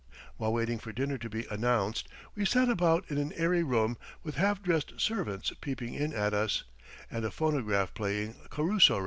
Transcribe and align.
While 0.37 0.51
waiting 0.53 0.79
for 0.79 0.91
dinner 0.91 1.19
to 1.19 1.29
be 1.29 1.45
announced, 1.51 2.07
we 2.33 2.43
sat 2.43 2.69
about 2.69 3.05
in 3.11 3.19
an 3.19 3.31
airy 3.33 3.61
room, 3.61 3.97
with 4.23 4.33
half 4.33 4.63
dressed 4.63 4.99
servants 4.99 5.53
peeping 5.61 5.93
in 5.93 6.11
at 6.11 6.33
us, 6.33 6.63
and 7.11 7.23
a 7.23 7.29
phonograph 7.29 7.93
playing 7.93 8.33
Caruso 8.49 8.93
records. 8.95 8.99